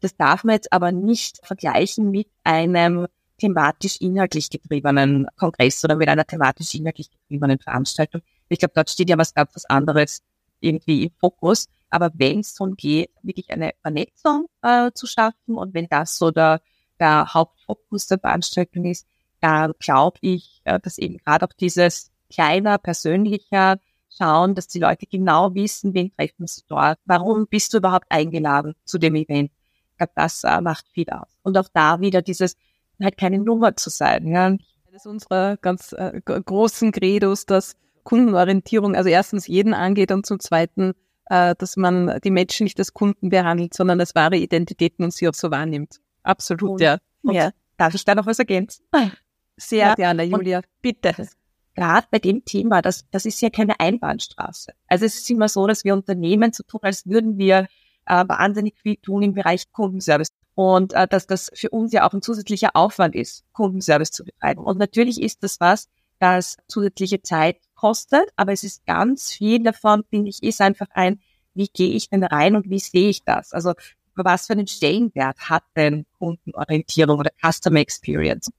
[0.00, 3.06] Das darf man jetzt aber nicht vergleichen mit einem
[3.38, 8.20] thematisch-inhaltlich getriebenen Kongress oder mit einer thematisch-inhaltlich getriebenen Veranstaltung.
[8.48, 10.22] Ich glaube, dort steht ja was ganz anderes
[10.60, 11.66] irgendwie im Fokus.
[11.90, 16.30] Aber wenn es darum geht, wirklich eine Vernetzung äh, zu schaffen und wenn das so
[16.30, 16.60] der,
[16.98, 19.06] der Hauptfokus der Veranstaltung ist,
[19.40, 25.06] dann glaube ich, äh, dass eben gerade auch dieses kleiner, persönlicher Schauen, dass die Leute
[25.06, 29.50] genau wissen, wen treffen sie dort, warum bist du überhaupt eingeladen zu dem Event,
[30.00, 31.28] glaube, das äh, macht viel aus.
[31.42, 32.56] Und auch da wieder dieses,
[33.00, 34.26] halt keine Nummer zu sein.
[34.26, 34.56] Ja.
[34.92, 40.94] Ist unserer ganz äh, großen Credos, dass Kundenorientierung also erstens jeden angeht und zum Zweiten,
[41.30, 45.28] äh, dass man die Menschen nicht als Kunden behandelt, sondern als wahre Identitäten und sie
[45.28, 46.00] auch so wahrnimmt.
[46.22, 46.98] Absolut, und, ja.
[47.22, 47.52] Und ja.
[47.78, 48.84] Darf ich da noch was ergänzen?
[49.56, 49.94] Sehr ja.
[49.94, 50.60] gerne, Julia.
[50.82, 51.14] Bitte.
[51.74, 54.72] Gerade bei dem Thema, das, das ist ja keine Einbahnstraße.
[54.88, 57.68] Also es ist immer so, dass wir Unternehmen so tun, als würden wir
[58.06, 60.28] äh, wahnsinnig viel tun im Bereich Kundenservice.
[60.54, 64.62] Und äh, dass das für uns ja auch ein zusätzlicher Aufwand ist, Kundenservice zu betreiben.
[64.62, 65.88] Und natürlich ist das was,
[66.18, 71.20] das zusätzliche Zeit kostet, aber es ist ganz viel davon, finde ich, ist einfach ein,
[71.54, 73.52] wie gehe ich denn rein und wie sehe ich das?
[73.52, 73.72] Also
[74.14, 78.50] was für einen Stellenwert hat denn Kundenorientierung oder Customer Experience?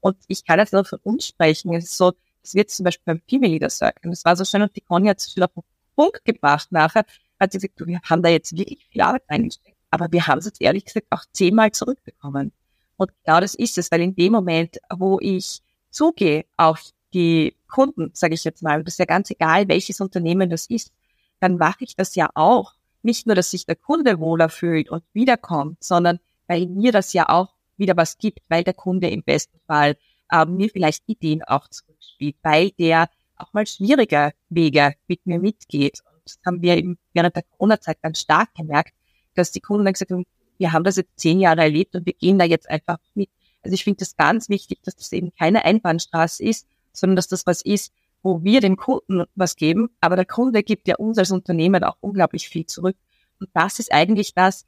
[0.00, 1.74] Und ich kann jetzt nur von uns sprechen.
[1.74, 4.10] Es ist so, Das wird zum Beispiel beim Female Leader Circle.
[4.10, 5.64] Das war so schön und die Conny hat es schon auf den
[5.96, 7.04] Punkt gebracht nachher,
[7.40, 9.76] hat sie gesagt, du, wir haben da jetzt wirklich viel Arbeit reingesteckt.
[9.90, 12.52] Aber wir haben es jetzt ehrlich gesagt auch zehnmal zurückbekommen.
[12.96, 18.10] Und genau das ist es, weil in dem Moment, wo ich zugehe auf die Kunden,
[18.14, 20.92] sage ich jetzt mal, das ist ja ganz egal, welches Unternehmen das ist,
[21.40, 22.74] dann mache ich das ja auch.
[23.02, 27.28] Nicht nur, dass sich der Kunde wohler fühlt und wiederkommt, sondern weil mir das ja
[27.28, 29.96] auch wieder was gibt, weil der Kunde im besten Fall
[30.30, 36.00] äh, mir vielleicht Ideen auch zurückspielt, weil der auch mal schwierige Wege mit mir mitgeht.
[36.12, 38.94] Und das haben wir eben während der Corona-Zeit ganz stark gemerkt,
[39.34, 40.26] dass die Kunden dann gesagt haben,
[40.58, 43.30] wir haben das jetzt zehn Jahre erlebt und wir gehen da jetzt einfach mit.
[43.62, 46.66] Also ich finde das ganz wichtig, dass das eben keine Einbahnstraße ist,
[47.00, 50.88] sondern dass das was ist, wo wir dem Kunden was geben, aber der Kunde gibt
[50.88, 52.96] ja uns als Unternehmen auch unglaublich viel zurück.
[53.40, 54.66] Und das ist eigentlich das,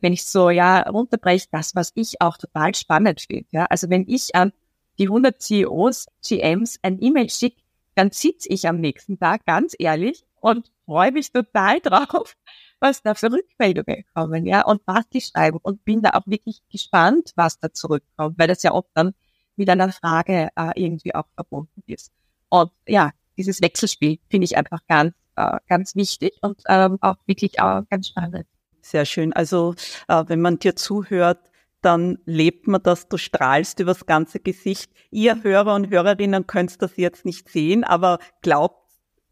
[0.00, 3.46] wenn ich so ja runterbreche, das, was ich auch total spannend finde.
[3.50, 4.52] Ja, also wenn ich an
[4.98, 7.60] die 100 CEOs, GMs ein E-Mail schicke,
[7.94, 12.36] dann sitze ich am nächsten Tag ganz ehrlich und freue mich total drauf,
[12.80, 16.62] was da für Rückmeldungen kommen, ja, und was die schreiben und bin da auch wirklich
[16.70, 19.14] gespannt, was da zurückkommt, weil das ja oft dann
[19.56, 22.10] mit einer Frage äh, irgendwie auch verbunden ist.
[22.48, 27.58] Und ja, dieses Wechselspiel finde ich einfach ganz, äh, ganz wichtig und ähm, auch wirklich
[27.58, 28.46] äh, ganz spannend.
[28.80, 29.32] Sehr schön.
[29.32, 29.74] Also
[30.08, 31.38] äh, wenn man dir zuhört,
[31.80, 34.90] dann lebt man das, du strahlst übers ganze Gesicht.
[35.10, 38.81] Ihr Hörer und Hörerinnen könnt das jetzt nicht sehen, aber glaubt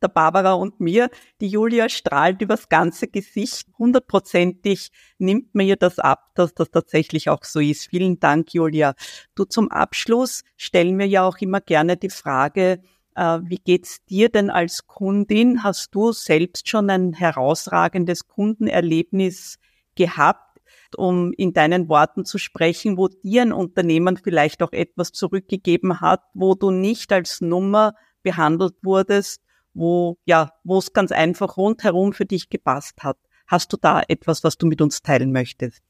[0.03, 1.11] der Barbara und mir,
[1.41, 3.69] die Julia strahlt übers ganze Gesicht.
[3.79, 7.89] Hundertprozentig nimmt mir das ab, dass das tatsächlich auch so ist.
[7.89, 8.95] Vielen Dank, Julia.
[9.35, 12.83] Du zum Abschluss stellen wir ja auch immer gerne die Frage,
[13.15, 15.63] äh, wie geht's dir denn als Kundin?
[15.63, 19.59] Hast du selbst schon ein herausragendes Kundenerlebnis
[19.95, 20.51] gehabt?
[20.97, 26.23] um in deinen Worten zu sprechen, wo dir ein Unternehmen vielleicht auch etwas zurückgegeben hat,
[26.35, 29.43] wo du nicht als Nummer behandelt wurdest,
[29.75, 33.17] wo, ja, wo es ganz einfach rundherum für dich gepasst hat.
[33.47, 35.83] Hast du da etwas, was du mit uns teilen möchtest?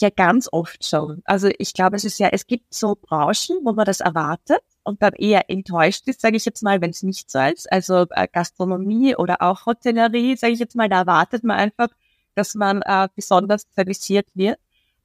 [0.00, 1.20] Ja, ganz oft schon.
[1.24, 5.02] Also ich glaube, es ist ja, es gibt so Branchen, wo man das erwartet und
[5.02, 7.70] dann eher enttäuscht ist, sage ich jetzt mal, wenn es nicht so ist.
[7.70, 11.88] Also äh, Gastronomie oder auch Hotellerie, sage ich jetzt mal, da erwartet man einfach,
[12.34, 14.58] dass man äh, besonders serviciert wird.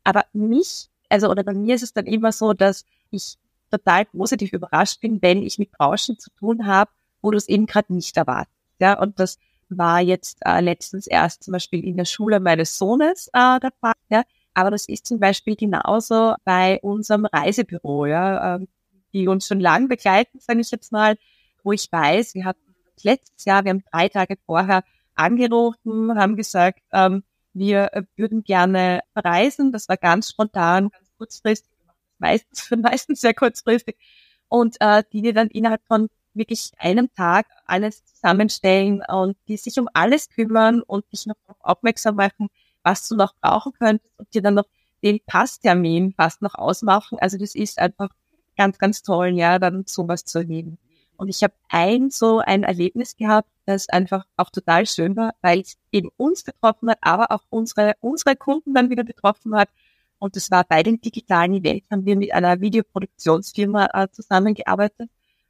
[0.05, 3.35] Aber mich, also oder bei mir ist es dann immer so, dass ich
[3.69, 6.91] total positiv überrascht bin, wenn ich mit Branchen zu tun habe,
[7.25, 8.55] wo du es eben gerade nicht erwartest.
[8.79, 13.29] Ja, und das war jetzt äh, letztens erst zum Beispiel in der Schule meines Sohnes
[13.33, 13.93] äh, der Fall.
[14.09, 14.23] Ja.
[14.53, 18.67] Aber das ist zum Beispiel genauso bei unserem Reisebüro, ja, äh,
[19.11, 21.17] die uns schon lang begleiten, sage ich jetzt mal,
[21.63, 24.83] wo ich weiß, wir hatten letztes Jahr, wir haben drei Tage vorher
[25.15, 29.71] angerufen, haben gesagt, ähm, wir äh, würden gerne reisen.
[29.71, 31.71] Das war ganz spontan, ganz kurzfristig,
[32.19, 33.97] meistens, meistens sehr kurzfristig.
[34.47, 39.79] Und äh, die, die dann innerhalb von wirklich einem Tag alles zusammenstellen und die sich
[39.79, 42.49] um alles kümmern und dich noch aufmerksam machen,
[42.83, 44.67] was du noch brauchen könntest und dir dann noch
[45.03, 47.17] den Passtermin fast noch ausmachen.
[47.19, 48.09] Also das ist einfach
[48.57, 50.77] ganz, ganz toll, ja, dann sowas zu erleben.
[51.17, 55.61] Und ich habe ein so ein Erlebnis gehabt, das einfach auch total schön war, weil
[55.61, 59.69] es eben uns betroffen hat, aber auch unsere, unsere Kunden dann wieder betroffen hat.
[60.19, 65.09] Und das war bei den digitalen Events, haben wir mit einer Videoproduktionsfirma äh, zusammengearbeitet.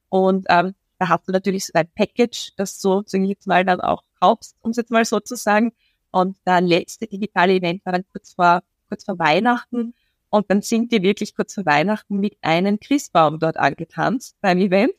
[0.09, 3.65] Und ähm, da hast du natürlich so ein Package, das so, sage ich jetzt mal,
[3.65, 5.73] dann auch kaufst, um es jetzt mal so zu sagen.
[6.11, 9.93] Und der letzte digitale Event war dann kurz vor, kurz vor Weihnachten.
[10.29, 14.93] Und dann sind die wirklich kurz vor Weihnachten mit einem Christbaum dort angetanzt beim Event.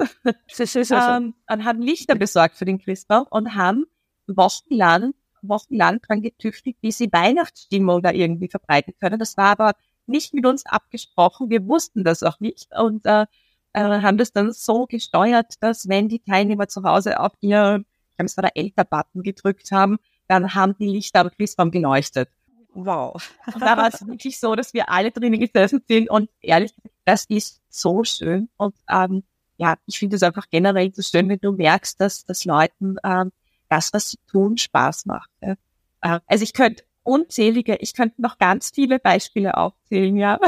[1.17, 3.87] ähm, und haben Lichter besorgt für den Christbaum und haben
[4.27, 9.19] wochenlang, wochenlang dran getüftelt, wie sie Weihnachtsstimmung da irgendwie verbreiten können.
[9.19, 9.75] Das war aber
[10.07, 11.51] nicht mit uns abgesprochen.
[11.51, 13.27] Wir wussten das auch nicht und äh,
[13.77, 18.17] äh, haben das dann so gesteuert, dass wenn die Teilnehmer zu Hause auf ihr, ich
[18.17, 22.31] glaube, es war der Älter-Button gedrückt haben, dann haben die Lichter am Christbaum geleuchtet.
[22.73, 23.23] Wow.
[23.53, 27.27] Und da war es wirklich so, dass wir alle drinnen gesessen sind und ehrlich, das
[27.27, 28.49] ist so schön.
[28.57, 29.25] Und ähm,
[29.59, 33.31] ja, ich finde es einfach generell so schön, wenn du merkst, dass, dass Leuten ähm,
[33.69, 35.31] das, was sie tun, Spaß macht.
[35.43, 35.55] Ja.
[36.01, 40.39] Äh, also ich könnte unzählige, ich könnte noch ganz viele Beispiele aufzählen, ja.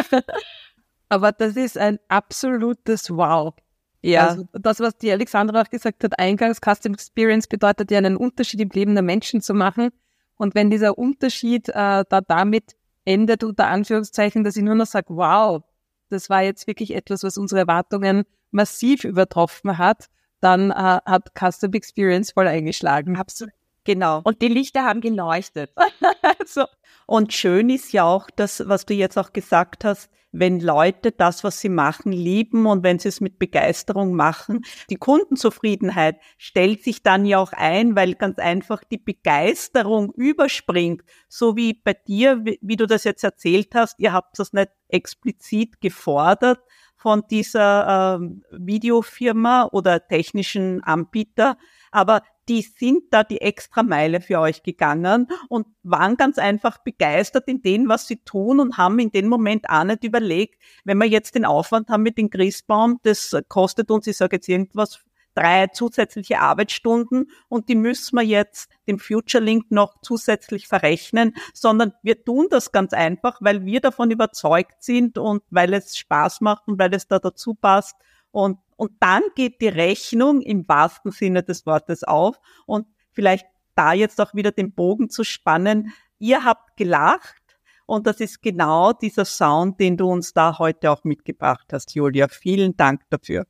[1.08, 3.54] Aber das ist ein absolutes Wow.
[4.02, 4.28] Ja.
[4.28, 8.60] Also das, was die Alexandra auch gesagt hat, eingangs Custom Experience bedeutet ja einen Unterschied
[8.60, 9.90] im Leben der Menschen zu machen.
[10.36, 15.06] Und wenn dieser Unterschied äh, da damit endet, unter Anführungszeichen, dass ich nur noch sage,
[15.08, 15.62] wow,
[16.10, 20.06] das war jetzt wirklich etwas, was unsere Erwartungen massiv übertroffen hat,
[20.40, 23.16] dann äh, hat Custom Experience voll eingeschlagen.
[23.16, 23.52] Absolut.
[23.84, 24.20] Genau.
[24.24, 25.72] Und die Lichter haben geleuchtet.
[26.46, 26.66] so.
[27.06, 31.44] Und schön ist ja auch das, was du jetzt auch gesagt hast, wenn Leute das,
[31.44, 34.64] was sie machen, lieben und wenn sie es mit Begeisterung machen.
[34.90, 41.02] Die Kundenzufriedenheit stellt sich dann ja auch ein, weil ganz einfach die Begeisterung überspringt.
[41.28, 45.80] So wie bei dir, wie du das jetzt erzählt hast, ihr habt das nicht explizit
[45.80, 46.60] gefordert
[46.96, 51.56] von dieser äh, Videofirma oder technischen Anbieter,
[51.92, 57.46] aber die sind da die extra Meile für euch gegangen und waren ganz einfach begeistert
[57.48, 61.06] in dem, was sie tun und haben in dem Moment auch nicht überlegt, wenn wir
[61.06, 65.00] jetzt den Aufwand haben mit dem Christbaum, das kostet uns, ich sage jetzt irgendwas,
[65.34, 71.92] drei zusätzliche Arbeitsstunden und die müssen wir jetzt dem Future Link noch zusätzlich verrechnen, sondern
[72.02, 76.66] wir tun das ganz einfach, weil wir davon überzeugt sind und weil es Spaß macht
[76.66, 77.94] und weil es da dazu passt
[78.30, 82.40] und und dann geht die Rechnung im wahrsten Sinne des Wortes auf.
[82.64, 85.92] Und vielleicht da jetzt auch wieder den Bogen zu spannen.
[86.20, 87.42] Ihr habt gelacht.
[87.86, 92.28] Und das ist genau dieser Sound, den du uns da heute auch mitgebracht hast, Julia.
[92.28, 93.46] Vielen Dank dafür.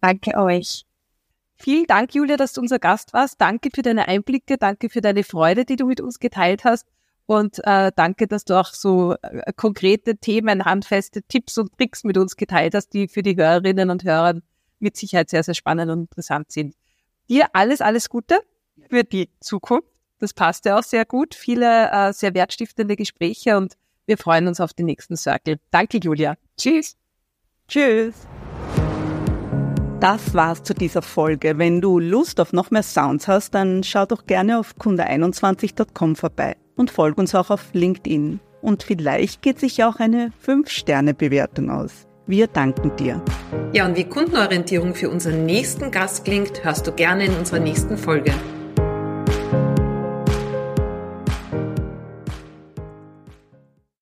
[0.00, 0.86] Danke euch.
[1.54, 3.40] Vielen Dank, Julia, dass du unser Gast warst.
[3.40, 4.58] Danke für deine Einblicke.
[4.58, 6.88] Danke für deine Freude, die du mit uns geteilt hast.
[7.26, 12.18] Und äh, danke, dass du auch so äh, konkrete Themen, handfeste Tipps und Tricks mit
[12.18, 14.40] uns geteilt hast, die für die Hörerinnen und Hörer
[14.80, 16.74] mit Sicherheit sehr, sehr spannend und interessant sind.
[17.28, 18.40] Dir alles, alles Gute
[18.90, 19.88] für die Zukunft.
[20.18, 21.34] Das passt ja auch sehr gut.
[21.34, 23.74] Viele äh, sehr wertstiftende Gespräche und
[24.06, 25.58] wir freuen uns auf den nächsten Circle.
[25.70, 26.34] Danke, Julia.
[26.56, 26.96] Tschüss.
[27.68, 28.14] Tschüss.
[30.00, 31.58] Das war's zu dieser Folge.
[31.58, 36.56] Wenn du Lust auf noch mehr Sounds hast, dann schau doch gerne auf kunde21.com vorbei
[36.76, 38.40] und folg uns auch auf LinkedIn.
[38.60, 42.06] Und vielleicht geht sich auch eine 5-Sterne-Bewertung aus.
[42.26, 43.20] Wir danken dir.
[43.72, 47.98] Ja, und wie Kundenorientierung für unseren nächsten Gast klingt, hörst du gerne in unserer nächsten
[47.98, 48.32] Folge.